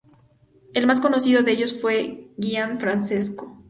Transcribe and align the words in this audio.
El 0.73 0.87
más 0.87 0.99
conocido 0.99 1.43
de 1.43 1.51
ellos 1.51 1.79
fue 1.79 2.31
Gian 2.39 2.79
Francesco. 2.79 3.59